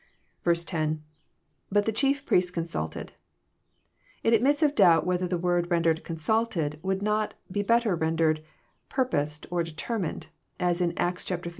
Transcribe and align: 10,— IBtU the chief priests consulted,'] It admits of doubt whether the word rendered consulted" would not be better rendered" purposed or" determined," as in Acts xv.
10,— 0.43 1.01
IBtU 1.71 1.85
the 1.85 1.91
chief 1.91 2.25
priests 2.25 2.49
consulted,'] 2.49 3.13
It 4.23 4.33
admits 4.33 4.63
of 4.63 4.73
doubt 4.73 5.05
whether 5.05 5.27
the 5.27 5.37
word 5.37 5.69
rendered 5.69 6.03
consulted" 6.03 6.79
would 6.83 7.03
not 7.03 7.35
be 7.51 7.61
better 7.61 7.95
rendered" 7.95 8.41
purposed 8.89 9.45
or" 9.51 9.61
determined," 9.63 10.29
as 10.59 10.81
in 10.81 10.97
Acts 10.97 11.23
xv. 11.25 11.47